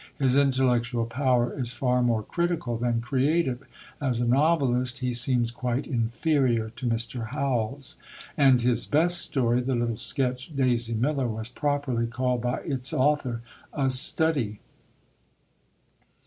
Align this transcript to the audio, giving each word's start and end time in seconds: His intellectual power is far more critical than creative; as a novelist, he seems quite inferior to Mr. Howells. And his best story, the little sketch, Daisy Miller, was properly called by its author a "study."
His 0.17 0.35
intellectual 0.35 1.05
power 1.05 1.53
is 1.55 1.73
far 1.73 2.01
more 2.01 2.23
critical 2.23 2.75
than 2.75 3.01
creative; 3.01 3.61
as 4.01 4.19
a 4.19 4.25
novelist, 4.25 4.97
he 4.97 5.13
seems 5.13 5.51
quite 5.51 5.85
inferior 5.85 6.71
to 6.77 6.87
Mr. 6.87 7.27
Howells. 7.27 7.97
And 8.35 8.61
his 8.63 8.87
best 8.87 9.19
story, 9.21 9.61
the 9.61 9.75
little 9.75 9.95
sketch, 9.95 10.55
Daisy 10.55 10.95
Miller, 10.95 11.27
was 11.27 11.49
properly 11.49 12.07
called 12.07 12.41
by 12.41 12.61
its 12.61 12.93
author 12.93 13.43
a 13.73 13.91
"study." 13.91 14.59